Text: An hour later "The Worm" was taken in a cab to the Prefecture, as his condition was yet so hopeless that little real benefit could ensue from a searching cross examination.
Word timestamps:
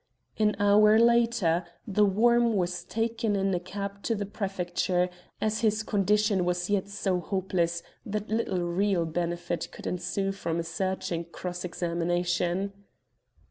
An 0.39 0.55
hour 0.57 0.97
later 0.97 1.63
"The 1.87 2.05
Worm" 2.07 2.55
was 2.55 2.83
taken 2.83 3.35
in 3.35 3.53
a 3.53 3.59
cab 3.59 4.01
to 4.01 4.15
the 4.15 4.25
Prefecture, 4.25 5.11
as 5.39 5.59
his 5.61 5.83
condition 5.83 6.43
was 6.43 6.71
yet 6.71 6.89
so 6.89 7.19
hopeless 7.19 7.83
that 8.03 8.27
little 8.31 8.61
real 8.63 9.05
benefit 9.05 9.67
could 9.71 9.85
ensue 9.85 10.31
from 10.31 10.57
a 10.59 10.63
searching 10.63 11.25
cross 11.25 11.63
examination. 11.63 12.73